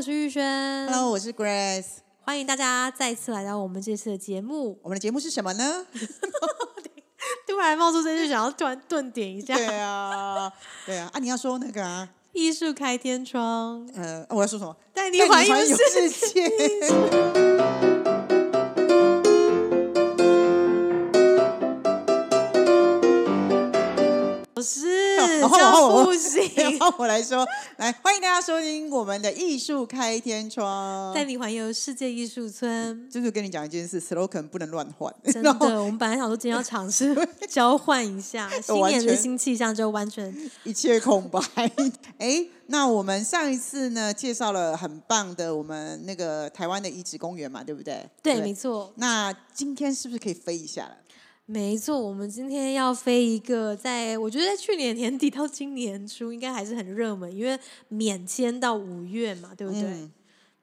[0.00, 0.86] 我是玉轩。
[0.86, 1.98] Hello，我是 Grace。
[2.22, 4.78] 欢迎大家再次来到我们这次的节目。
[4.82, 5.86] 我们的节目是什么呢？
[7.46, 9.54] 突然冒出这句，想要突然顿点一下。
[9.54, 10.50] 对啊，
[10.86, 14.74] 对啊，啊，你要说那个啊，艺术开天窗，呃，我要说什么？
[14.94, 16.48] 带你带你环游环游世世界。
[24.54, 24.62] 老
[25.40, 26.50] 然后我不行。
[26.56, 27.46] 然后我来说，
[27.78, 31.14] 来欢迎大家收听我们的艺术开天窗。
[31.14, 33.08] 带你环游世界艺术村。
[33.10, 35.12] 就是跟你讲一件事，slogan 不能乱换。
[35.24, 37.16] 真的，我们本来想说今天要尝试
[37.48, 40.34] 交换一下，新年的新气象就完全
[40.64, 41.40] 一切空白。
[42.18, 48.08] 哎，那我们上一次呢介绍了很棒的我们那个台湾的遗址公园嘛，对不对？
[48.22, 48.92] 对，没错。
[48.96, 50.96] 那今天是不是可以飞一下了？
[51.52, 59.82] 没错，我们今天要飞一个在，我觉得在去年年底到今年初应该还是很热门，因为免签到五月嘛，对不对？
[59.82, 60.12] 嗯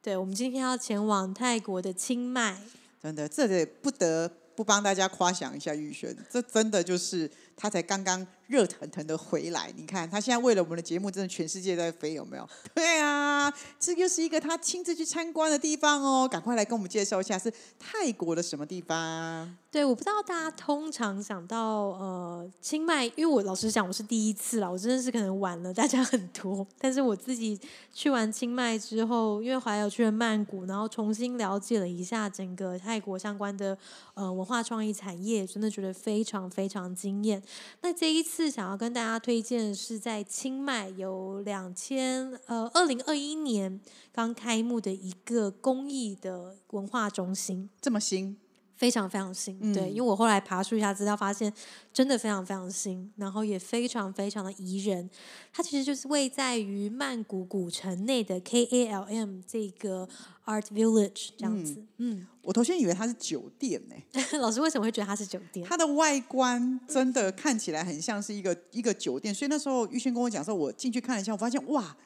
[0.01, 2.57] 对，我们今天要前往泰国的清迈，
[3.03, 9.69] 真的，这得不得不帮大家夸奖一下玉轩，这真的就是他才刚刚热腾腾的回来。
[9.75, 12.49] 你看，他现在为了我们的节目，真的全世界在飞，有没有？
[12.73, 16.25] 对啊，这又是一个他亲自去参观的地方哦。
[16.25, 19.53] 赶快来跟我们介绍一下，是泰国的什么地方？
[19.77, 26.65] 对，我不知道大家通常想到呃清迈，因为我老实讲我是第一次啦，我真的是可能晚了大家很多。
[26.79, 27.59] 但是我自己
[27.93, 33.77] 去完清迈之后，因为还有去了曼谷，然后重新了解了一下整个泰国相关的
[34.15, 37.39] 呃文化创意产业，真的觉得非常非常惊艳。
[37.83, 43.79] 那这一次想要跟大家推荐的是在清迈有两千呃二零二一年
[44.11, 47.69] 刚开幕的一个公益的文化中心。
[47.79, 48.35] 这么新，
[48.77, 51.51] 非常非常新，对，嗯因为我后来爬出一下资料，发现
[51.91, 55.09] 真的非常非常新，然后也非常非常的宜人。
[55.51, 60.07] 它其实就是位在于曼谷古城内的 KALM 这个
[60.45, 61.83] Art Village 这样子。
[61.97, 63.95] 嗯，我头先以为它是酒店呢、
[64.39, 65.65] 老师为什么会觉得它是酒店？
[65.67, 71.97] 它的外观真的看起来很像是一个一个酒店，所以那时候玉轩跟我讲说，我进去看了一下，我发现哇，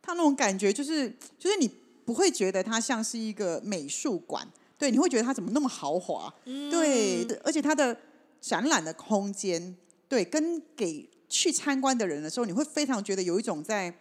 [0.00, 1.68] 它那种感觉就是就是你
[2.04, 4.46] 不会觉得它像是一个美术馆，
[4.82, 7.96] 对，你会觉得它怎么那么豪华，对，而且它的
[8.40, 9.76] 展览的空间，
[10.08, 13.94] 对，跟给去参观的人的时候，你会非常觉得有一种在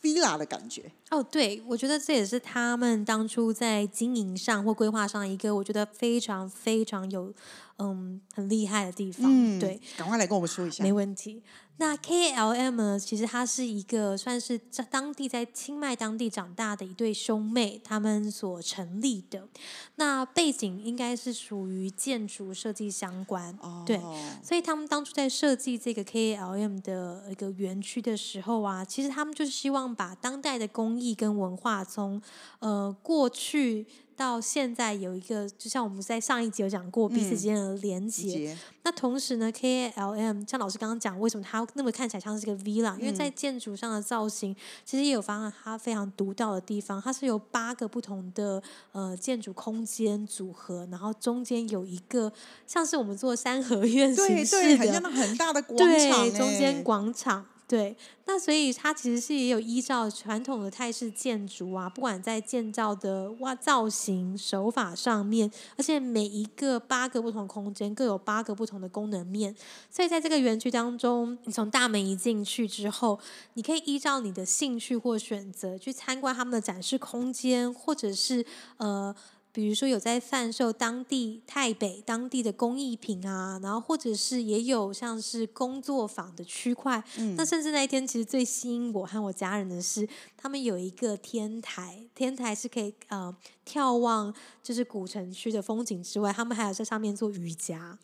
[0.00, 7.34] villa 的感觉，哦，对，我觉得这也是他们当初在经营上或规划上一个我觉得非常非常有
[7.82, 9.26] 嗯很厉害的地方。
[9.28, 11.42] 嗯，对，，赶快来跟我们说一下没，问题。
[11.78, 12.98] 那 KLM 呢？
[12.98, 19.48] 其实它是一个算是在当地在清迈当地长大的一对兄妹，他们所成立的。
[19.96, 23.98] 那背景应该是属于建筑设计相关，哦，对
[24.44, 32.20] 所以他们当初在设计这个 KLM 的一个园区的时候啊，其实他们就是希望把当代的工艺跟文化从
[32.60, 33.86] 呃过去
[34.22, 38.56] 到现在有一个，就像我们在上一集有讲过彼此之间的连接。
[38.84, 42.96] 那同时呢，KLM 像老师刚刚讲，为什么它那么看起来像是个 villa？
[42.98, 47.02] 因为嗯在建筑上的造型，其实也有发现它非常独到的地方。
[47.02, 48.62] 它是由八个不同的
[48.92, 52.32] 呃建筑空间组合，然后中间有一个
[52.66, 57.44] 像是我们做三合院形式对对，很很大的广对，场、中间哎广场。
[57.72, 57.96] 对，
[58.26, 69.56] 那所以它其实是也有依照传统的泰式建筑啊，不管在建造的哇造型手法上面，而且每一个八个不同空间各有八个不同的功能面，
[69.88, 73.18] 所以在这个园区当中，你从大门一进去之后，
[73.54, 78.44] 你可以依照你的兴趣或选择去参观他们的展示空间，或者是
[78.76, 79.16] 呃。
[79.52, 87.04] 比如说有在贩售当地台北当地的工艺品啊，然后或者是也有像是工作坊的区块。
[87.36, 90.08] 那甚至那一天其实最吸引我和我家人的是，
[90.38, 93.34] 他们有一个天台，天台是可以呃
[93.68, 97.98] 眺望就是古城区的风景之外，他们还有在上面做瑜伽。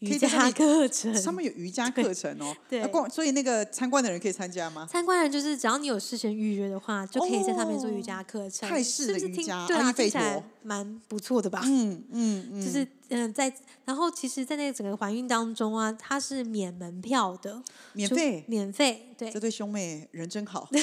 [0.00, 4.86] 瑜伽课程，上面有瑜伽课程哦， 对那光所以那个参观的人可以参加吗？
[4.90, 8.68] 参观人就是只要你有事先预约的话，就可以在上面做瑜伽课程。
[8.68, 11.62] 泰式的瑜伽对啊，阿育吠听起来陀蛮不错的吧？
[11.66, 13.52] 嗯嗯嗯，就是嗯、呃在
[13.84, 17.60] 然后其实，在那个整个怀孕当中啊，它是免门票的，
[17.92, 19.14] 免费，免费。
[19.18, 20.68] 对这，对兄妹人真好。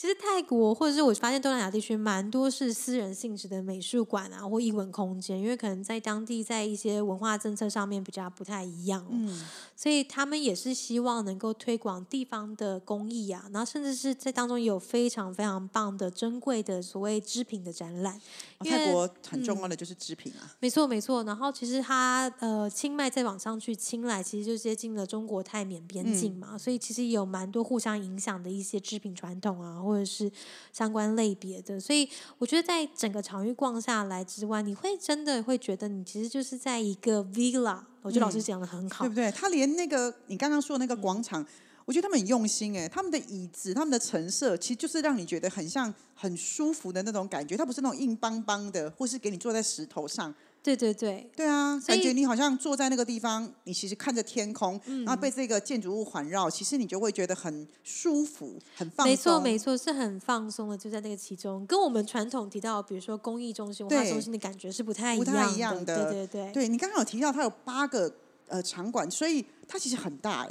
[0.00, 18.18] 其实泰国或者是我发现东南亚地区蛮多是私人性质的美术馆啊或艺文空间，因为可能在当地在一些文化政策上面比较不太一样、哦，嗯，所以他们也是希望能够推广地方的工艺啊，然后甚至是在当中有非常非常棒的珍贵的所谓织品的展览。
[18.60, 21.22] 泰国很重要的就是织品啊，没错，没错。
[21.24, 30.30] 然后其实它呃，清迈再往上去，清莱其实就接近了中国泰缅边境嘛，所以其实有蛮多互相影响的一些织品传统啊，或或者是
[30.72, 31.80] 相关类别的。
[31.80, 32.08] 所以
[32.38, 37.80] 我觉得在整个场域逛下来之外，你会真的会觉得你其实就是在一个 villa。
[38.02, 39.30] 我觉得老师讲的很好，对不对？
[39.32, 41.44] 他连那个你刚刚说的那个广场。
[41.86, 47.56] 我觉得他们很用心哎，他们的椅子、他们的陈设，其实就是让你觉得很像很舒服的那种感觉。
[47.56, 50.32] 它不是那种硬邦邦的，或是给你坐在石头上。
[50.62, 59.10] 对对对，对啊，感觉你好像坐在那个地方，你其实看着天空，然后被这个建筑物环绕，其实你就会觉得很舒服、很放松。
[59.10, 66.10] 没错没错，是很放松的，就在那个其中，跟我们传统提到，比如说公益中心、文化中心的感觉是不太不太一样的。
[66.10, 68.12] 对对对，对你刚刚有提到它有八个
[68.46, 70.50] 呃场馆，所以它其实很大哎。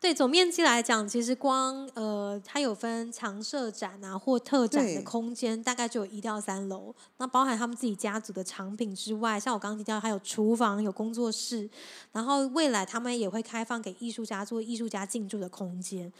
[0.00, 6.94] 对总面积来讲，其实光呃，它有分常设展啊或特展的空间，大概就有一到三楼。
[7.18, 11.68] 那包含他们自己家族的产品之外，像我刚刚提到，还有厨房、有工作室，
[12.12, 16.10] 然后未来他们也会开放给艺术家做艺术家进驻的空间。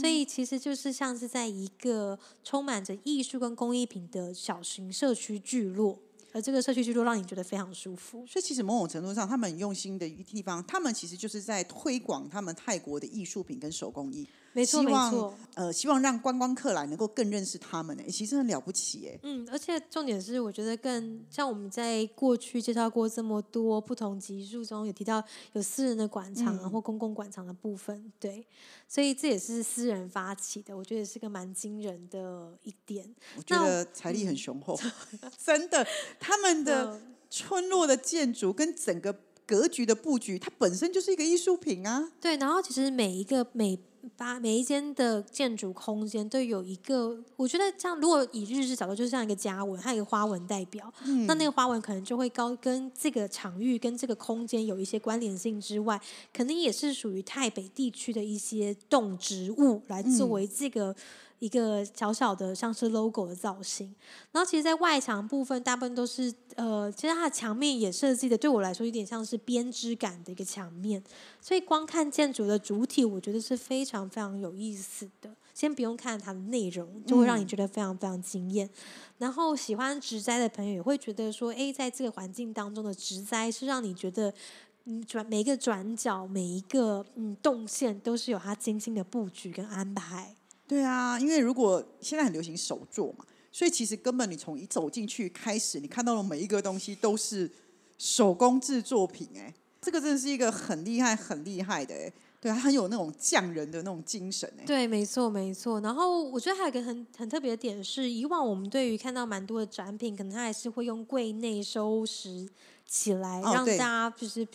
[0.00, 5.96] 所以其实就是像是在一个充满着艺术跟工艺品的小型社区聚落。
[6.32, 14.28] 而这个社区居住让你觉得非常舒服，所以其实某种程度上，他们很用心的一个地方，他们其实就是在推广他们泰国的艺术品跟手工艺。
[14.58, 15.34] 没错，没错。
[15.54, 19.18] 呃，希望让观光客来能够更认识他们呢，其实很了不起哎。
[19.22, 25.22] 嗯，而且重点是，我觉得更像我们在过去介绍过这么多不同集数中，有提到
[25.52, 28.46] 有私人的馆场啊或公共馆场的部分，对，
[28.88, 33.12] 所以这也是私人发起的，我觉得是个蛮惊人的一点。
[33.36, 34.78] 我觉得财力很雄厚，
[35.44, 35.86] 真的，
[36.20, 37.00] 他们的
[37.30, 39.12] 村落的建筑跟整个
[39.48, 42.12] 格局的布局，它本身就是一个艺术品啊。
[42.20, 43.76] 对，然后其实每一个每。
[44.16, 56.00] 把每一间的建筑空间都有一个，我觉得这样，如果以日式角度，就是像一个家纹，它有一个花纹代表，嗯那那个花纹可能就会高跟这个场域跟这个空间有一些关联性之外，
[56.32, 60.94] 肯定也是属于台北地区的一些动植物来作为这个。
[61.38, 63.94] 一个小小的像是 logo 的造型，
[64.32, 71.02] 然后其实，在外墙部分，大部分都是呃，其实它的墙面也设计的，对我来说有点像是编织感的一个墙面，
[71.40, 75.30] 所以光看建筑的主体，我觉得是非常非常有意思的。
[75.54, 78.70] 先不用看它的内容，就会让你觉得非常非常惊艳。
[79.18, 84.32] 然后喜欢植栽的朋友也会觉得说，哎，在这个环境当中的植栽是让你觉得，
[84.84, 90.36] 嗯，转每一个转角、每一个嗯动线都是有它精心的布局跟安排。
[90.68, 97.50] 对啊，因为如果现在很流行手作嘛，所以其实根本你从一走进去开始，你看到的每一个东西都是
[97.96, 105.80] 手工制作品，哎，这个真的是一个很厉害、很厉害的，哎，对啊，很有那种匠人的那种精神，哎，对，没错，没错。
[105.80, 112.46] 然后我觉得还有一个很很特别的点是，以往我们对于看到蛮多的展品，可能它还是会用柜内收拾
[112.86, 114.46] 起来，让大家就是。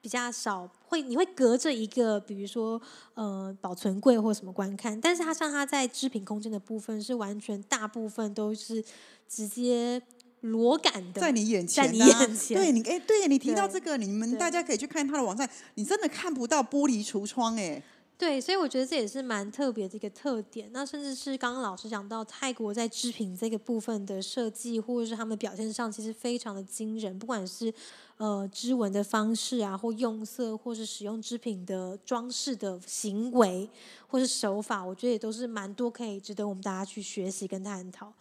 [0.00, 2.80] 比较少会，你会隔着一个，比如说
[3.14, 8.82] 呃保存柜或什么观看，但是它像它在织品空间的部分是完全大部分都是
[9.28, 10.00] 直接
[10.40, 17.82] 裸感的，在你眼前，在你眼前，对你哎，对你提到这个，你们大家可以去看他的网站，你真的看不到玻璃橱窗哎。
[18.20, 20.68] 对，所以我觉得这也是蛮特别的一个特点。
[20.74, 27.18] 那甚至是刚刚老师讲到泰国在织品这个部分的设计，或者是他们的表现上，其实非常的惊人。
[27.18, 27.72] 不管是
[28.18, 33.66] 呃织纹的方式啊，或用色，或是使用织品的装饰的行为，
[34.06, 38.12] 或是手法，我觉得也都是蛮多可以值得我们大家去学习跟探讨。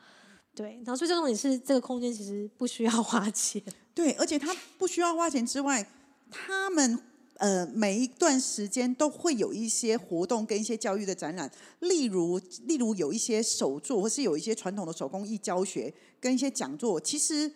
[0.56, 3.62] 对，然后最重点是这个空间其实不需要花钱。
[3.94, 5.86] 对，而且它不需要花钱之外，
[6.32, 6.98] 他们。
[7.40, 17.50] 呃，每一段时间都会有一些活动跟一些教育的展览，例如，例如有一些手作，或是有一些传统的手工艺教学跟一些讲座，其实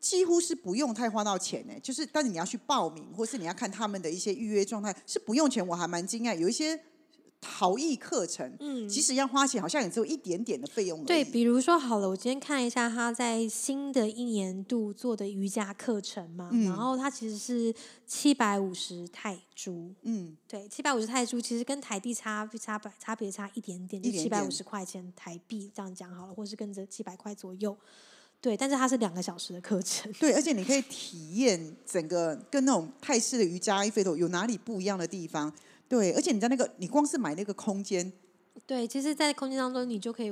[0.00, 1.72] 几乎是不用太花到钱呢。
[1.80, 5.66] 就是，但是你要去报名，或是你要看他们的一些预约状态，是不用钱。
[5.66, 6.78] 我还蛮惊讶，有一些。
[7.40, 11.04] 陶艺课程，嗯，即使要花钱，好像也只有一点点的费用。
[11.04, 17.72] 对，比如说好了，我今天看一下他在新的一年度做的瑜伽课程嘛，然后它其实是
[18.06, 27.76] 七百五十泰铢，嗯，对，七百五十泰铢其实跟台币差差差别差一点点，就七百五十块钱台币这样讲好了，或是跟着七百块左右，
[28.40, 35.52] 对，但是它是两个小时的课程，对，而且你可以体验整个跟那种泰式的瑜伽一飞头有哪里不一样的地方。
[35.88, 38.12] 对，而且你在那个，你光是买那个空间，
[38.66, 40.30] 对，其实，在空间当中，你就可以，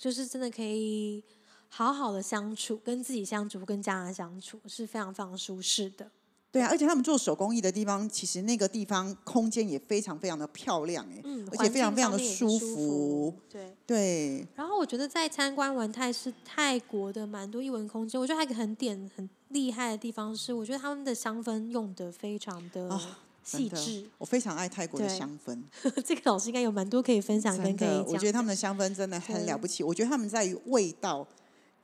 [0.00, 1.22] 就是真的可以
[1.68, 6.10] 好好的相处，跟自己相处，跟家人相处，是非常非常舒适的。
[6.50, 13.34] 对啊，而且他们做手工艺的地方，其实那个地方空间也非常非常的漂亮，哎，嗯，而且非常非常的舒服。
[13.48, 14.46] 对对。
[14.54, 22.98] 然后我觉得在参观完泰式泰国的蛮多艺文空间，我觉得还有一个很点很厉害的地方是，我觉得他们的香氛用的非常的。
[23.46, 24.10] 细致。
[24.18, 25.62] 我非常爱泰国的香氛，
[26.04, 28.06] 这个老师应该有蛮多可以分享跟可以讲。
[28.06, 29.82] 我觉得他们的香氛真的很了不起。
[29.82, 31.26] 我觉得他们在于味道，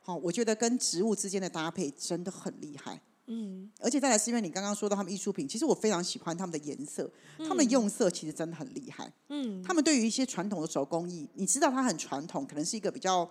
[0.01, 3.01] 好、我觉得跟植物之间的搭配真的很厉害。
[3.29, 9.11] 嗯而且再来是因为你刚刚说到他们艺术品，其实我非常喜欢他们的颜色，他们的用色其实真的很厉害。
[9.29, 13.31] 嗯他们对于一些传统的手工艺，你知道它很传统，可能是一个比较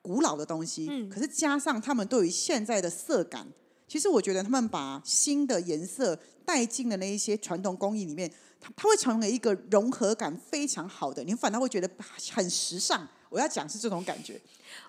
[0.00, 3.48] 古老的东西，嗯可是加上他们对于现在的色感，
[3.92, 11.86] 其实我觉得他们把新的颜色带进了那一些传统工艺里面，它它会成为一个融合感非常好的，你反倒会觉得
[12.32, 13.06] 很时尚。
[13.28, 14.40] 我要讲是这种感觉，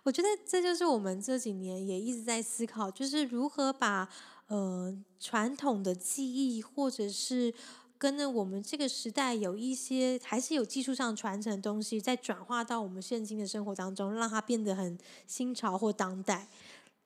[0.03, 4.07] 我觉得这就是我们这几年也一直在思考，就是如何把
[4.47, 7.53] 呃传统的技艺，或者是
[7.97, 16.47] 跟着我们这个时代有一些还是有技术上传承的东西，再转化到我们现今的生活当中，让它变得很新潮或当代。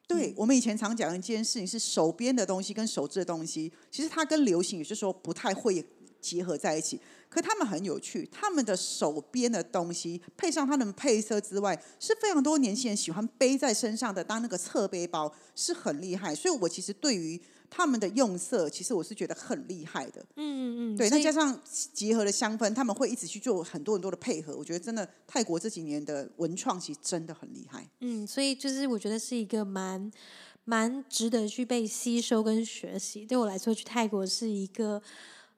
[0.07, 5.85] 对我们以前常讲的一件事情是手编的东西跟手制的东西，其实它跟流行有些时候不太会
[6.21, 6.99] 结合在一起。
[7.29, 16.33] 可他们很有趣，他们的手编的东西配上他们配色之外，是非常多年轻人喜欢背在身上的，当那个侧背包是很厉害。
[16.33, 20.25] 所以我其实对于他们的用色，其实我是觉得很厉害的。
[20.35, 21.59] 嗯嗯，对，那加上
[21.93, 24.55] 结合的香氛，他们会一直去做很多很多的配合。
[24.55, 27.87] 我觉得真的泰国这几年的文创其实真的很厉害。
[27.99, 30.11] 嗯，所以就是我觉得是一个蛮
[30.63, 33.25] 蛮值得去被吸收跟学习。
[33.25, 35.01] 对我来说，去泰国是一个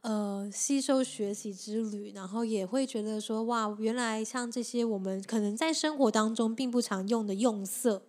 [0.02, 8.04] 呃吸收学习之旅，然后也会觉得说哇，原来像这些我们可能在生活当中并不常用的用色。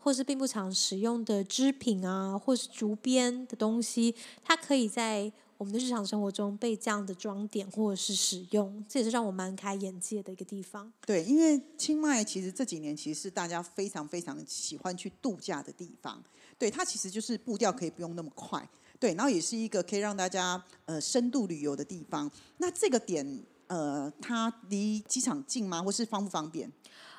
[0.00, 10.90] 或是并不常使用的织品啊，或是竹编的东西，它可以在我们的日常生活中被这样的装点或者是使用，这也是让我蛮开眼界的一个地方。
[11.06, 16.22] 对，因为清迈其实这几年其实是大家非常非常喜欢去度假的地方。
[16.58, 18.66] 对，它其实就是步调可以不用那么快，
[18.98, 22.30] 对，然后也是一个可以让大家呃深度旅游的地方。
[22.56, 25.80] 那这个点呃，它离机场近吗？
[25.80, 26.68] 或是方不方便？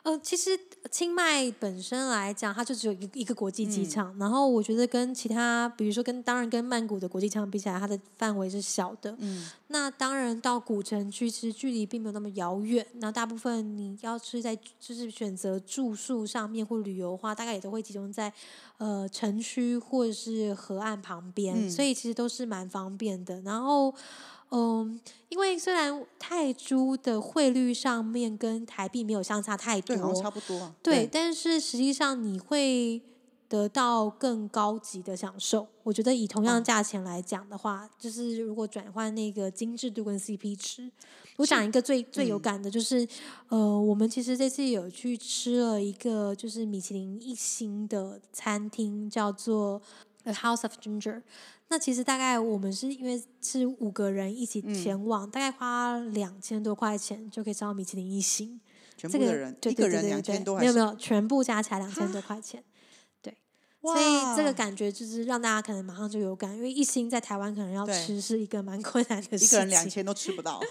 [0.03, 0.49] 呃，其实
[0.89, 9.15] 清迈本身来讲，它就只有一个一个国际嗯机场，然后我觉得跟其他，比如说跟当然跟曼谷的国际机场比起来，它的范围是小的。
[9.19, 12.85] 嗯，那当然到古城区，其实距离并没有那么遥远。
[12.95, 18.33] 那大部分你要是在就是选择住宿上面或旅游的话，大概也都会集中在
[18.77, 23.39] 呃城区或者是河岸旁边，嗯所以其实都是蛮方便的。
[23.41, 23.93] 然后。
[24.51, 30.75] 嗯，因为虽然泰铢的汇率上面跟台币没有相差太多，对，好像差不多啊。
[30.83, 33.01] 对，但是实际上你会
[33.47, 35.67] 得到更高级的享受。
[35.83, 40.91] 我觉得以同样的价钱来讲的话，就是如果转换那个精致度跟 CP 值，
[41.37, 43.07] 我讲一个最最有感的就是，
[43.47, 49.81] 呃，我们其实这次有去吃了一个就是米其林一星的餐厅，叫做
[50.23, 51.21] The House of Ginger。
[51.71, 58.59] 那其实大概我们是因为是五个人一起前往，大概花两千多块钱就可以吃到米其林一星。
[58.97, 62.61] 这个全部的人对一个人两千多，还没有没有，全部加起来两千多块钱。
[63.21, 63.33] 对
[63.81, 69.47] 所以这个感觉就是让大家可能马上就有感，因为一星在台湾可能要吃是一个蛮 困难的事情。
[69.47, 70.61] 一个人两千都吃不到。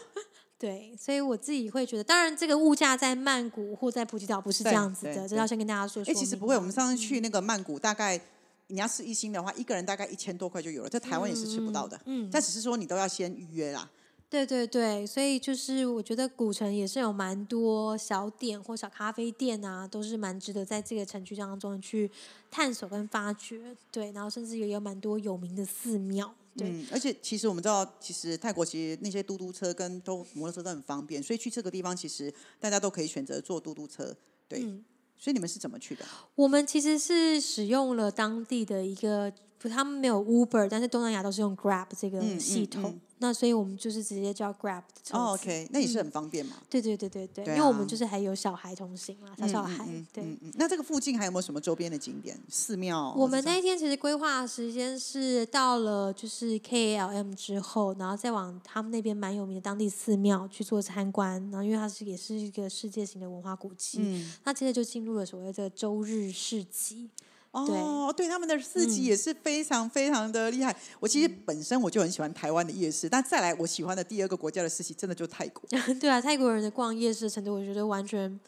[0.59, 8.21] 对，所以我自己会觉得，当然这个物价在曼谷或在普吉岛不是这对样子的，这要先跟大家说哎，说其实不会，我们上次去那个曼谷，大概
[8.71, 12.01] 你要吃一星的话，一个人大概一千多块就有了，在台湾也是吃不到的。
[12.07, 13.91] 嗯，但只是说你都要先预约啦。
[14.31, 22.09] 对对对，所以就是我觉得古城也是有蛮多小店或小咖啡店啊，都是蛮值得在这个城区当中去
[22.49, 23.77] 探索跟发掘。
[23.91, 26.33] 对，然后甚至也有蛮多有名的寺庙。
[26.57, 34.15] 对，嗯，而且其实我们知道，其实泰国其实那些嘟嘟车跟都摩托车都很方便，所以去这个地方其实大家都可以选择坐嘟嘟车。
[34.47, 34.85] 对，嗯
[35.21, 36.05] 所以你们是怎么去的？
[36.35, 39.31] 我们其实是使用了当地的一个，
[39.69, 42.85] 他们没有 Uber，但是东南亚都是用 Grab 这个系统。
[42.85, 46.57] 嗯那所以我们就是直接叫 Grab 哦，OK，那也是很方便嘛。
[46.71, 49.85] 对对对对对，对因为我们啊就是还有小孩同行嘛，小小孩。
[49.87, 50.39] 嗯嗯对。
[50.55, 53.13] 那这个附近还有没有什么周边的景点、寺庙？
[53.15, 67.11] 我们那一天其实规划的时间是到了就是 KLM 之后，然后再往他们那边蛮有名的当地寺庙去做参观，然后因为它是也是一个世界型的文化古迹，嗯，那接着就进入了所谓的周日市集。
[67.53, 70.75] 哦，对，他们的市集嗯也是非常非常的厉害。
[71.01, 75.63] 我其实本身我就很喜欢台湾的夜市，但再来我喜欢的第二个国家的市集，真的就是泰国。
[75.99, 78.39] 对啊，泰国人的逛夜市的程度，我觉得完全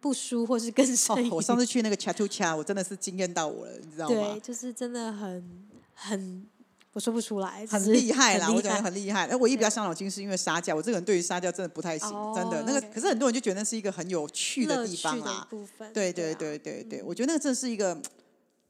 [0.00, 4.36] 不输或是更胜于、哦，我上次去那个 Chatucha，我真的是惊艳到我了，你知道对，吗？
[4.42, 6.44] 就是真的很很，
[6.92, 9.26] 我说不出来，很厉害啦，很我觉得很厉害。
[9.26, 12.64] 哎，唯一比较伤脑筋是因为杀价，我这个人对于杀价真的不太行，哦真的。
[12.66, 15.48] 那个可是很多人就觉得那是一个很有趣的地方啊
[15.94, 17.96] 对对对对，我觉得那个真的是一个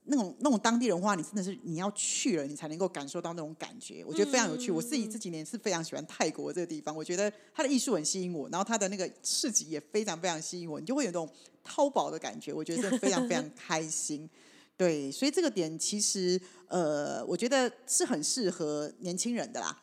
[0.09, 4.05] 那种那种当地人话，你真的是你要去了，你才能够感受到那种感觉。
[4.07, 4.71] 我觉得非常有趣。
[4.71, 11.29] 我自己这几年是非常喜欢泰国这个地方，我觉得它的艺术很吸引我，然后它的那个市集也非常非常吸引我，你就会有那种
[11.63, 14.29] 淘宝的感觉，我觉得非常非常开心。
[14.77, 19.83] 对，所以这个点其实呃，我觉得是很适合年轻人的啦。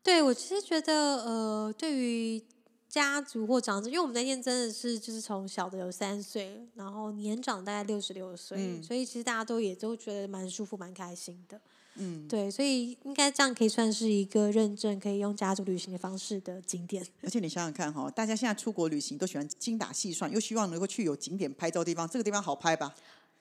[0.00, 2.40] 对，我其实觉得呃，对于
[2.88, 11.60] 家族或长者，因为我们那天真的是就是从小的有三岁，然后年长大概六十六岁，所以其实大家都也都觉得蛮舒服、蛮开心的。
[12.00, 17.04] 嗯，对，所以应该这样可以算是一个认证可以用家族旅行的方式的景点。
[17.22, 22.94] 而且你想想看哈，大家现在出国旅行都喜欢精打细算，又希望能够去有景点拍照地方，这个地方好拍吧？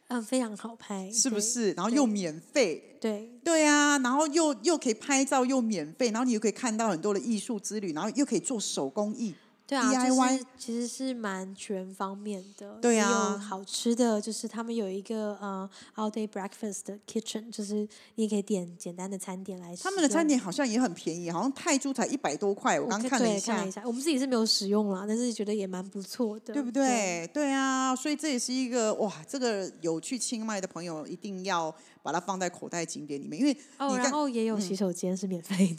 [0.10, 1.74] 嗯，非常好拍，是不是？
[1.74, 9.36] 然后又免费，对对啊，然后又又可以拍照，又免费，然后你又可以看到很多的艺术之旅，然后又可以做手工艺。
[9.68, 12.80] 对啊，DIY 其实是蛮全方面的。
[12.82, 19.76] 对啊，好吃的就是他们有一个呃 all day breakfast kitchen，就是你也可以点简单的餐点来。
[19.76, 22.80] 他们的餐点好像也很便宜，好像泰铢才一百多块。
[22.80, 27.30] 我刚看了一下一下，我们自己是没有使用啦，但是觉得也蛮不错的，对不对？
[27.34, 31.76] 对啊，所以这也是一个哇，这个有去清迈的朋友一定要。
[32.04, 35.76] 把它放在口袋景点里面，因为哦，然后也有洗手间是免费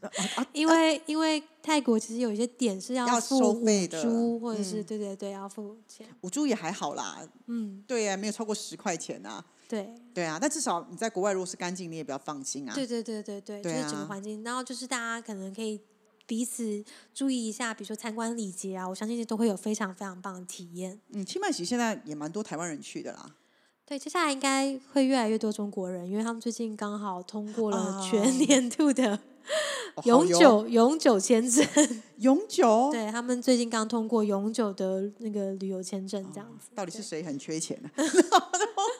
[0.00, 0.10] 的，
[0.54, 4.00] 因为因为泰国其实有一些点是要收费的，
[4.38, 9.92] 或者是对对对要付钱，五铢也还好啦，嗯，对呀，没有超过十块钱啊，对。
[10.14, 15.80] 对啊，但至少你在国外如果是干净，你也比较放心啊，对对对对对，就是整个环境，然后就是大家可能可以
[16.24, 21.00] 彼此注意一下，比如说参观礼节啊，我相信都会有非常非常棒的体验。
[21.12, 23.34] 嗯，清迈其实现在也蛮多台湾人去的啦。
[23.84, 29.18] 对，接下来应该会越来越多中国人，因为他们最近刚好通过了全年度的
[30.04, 31.66] 永久永久签证。
[32.18, 32.88] 永久？
[32.92, 36.68] 对他们最近刚通过永久的那个旅游签证，这样子。
[36.74, 37.90] 到底是谁很缺钱呢？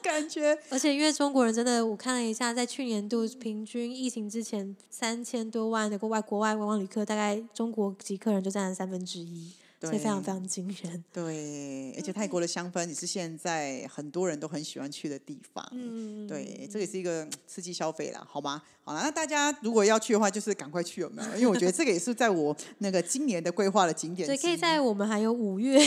[0.03, 0.57] 感觉。
[0.71, 9.51] 而且因为中国人真的，我看了一下，在去年度平均疫情之前，三千多万的国外国外观光旅客，大概中国籍客人就占了三分之一。
[9.81, 11.05] 所以非常非常惊人。
[11.13, 15.67] 对，而且泰国的香氛也是现在很多人都很喜欢去的地方。
[15.73, 18.63] 嗯，对，这也是一个刺激消费啦，好吗？
[18.83, 21.29] 好啦，那大家如果要去的话，就是赶快去有没有？
[21.37, 24.27] 因为我觉得这个也是在我那个今年的规划的景点。
[24.27, 25.79] 对，可以在我们还有五月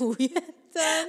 [0.00, 0.30] 五月。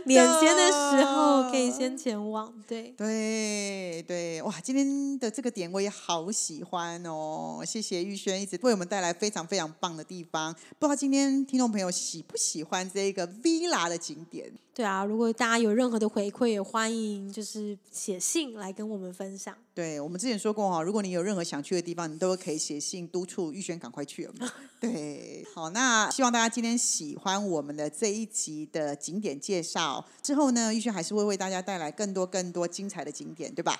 [0.05, 4.53] 免签的时候可以先前往，对对对，哇！
[4.62, 10.53] 今天的这个点我也好喜欢哦，谢谢玉轩一直为我们带来非常非常棒的地方。
[10.77, 14.51] 不知道今天听众朋友喜不喜欢这个 villa 的景点？
[14.73, 19.53] 对啊，如果大家有任何的回馈，也欢迎就是写信来跟我们分享。
[19.75, 24.29] 对，我们之前说过哈，如果你有任何想去的地方，你都可以写信督促玉轩赶快去。
[24.79, 30.04] 对，好，那希望大家今天喜欢我们的这一集的景点介绍。
[30.22, 33.80] 之后呢，玉轩还是会为大家带来更多更多精彩的景点，对吧？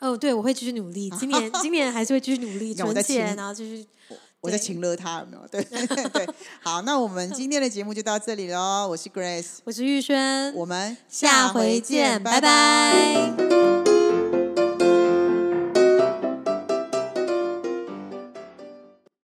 [0.00, 1.10] 哦，对，我会继续努力。
[1.18, 3.86] 今年今年还是会继续努力 存钱，然后继续。
[4.40, 5.46] 我在请了他有没有？
[5.48, 5.62] 对
[6.08, 6.26] 对，
[6.62, 8.88] 好，那我们今天的节目就到这里喽。
[8.88, 13.69] 我是 Grace，我是玉轩，我们下回见，拜拜。